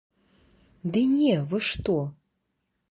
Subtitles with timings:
[0.95, 1.99] Ды не, вы што.